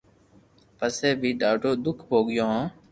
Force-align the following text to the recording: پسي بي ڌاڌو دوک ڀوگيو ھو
پسي 0.77 1.09
بي 1.21 1.29
ڌاڌو 1.41 1.71
دوک 1.83 1.97
ڀوگيو 2.09 2.45
ھو 2.53 2.59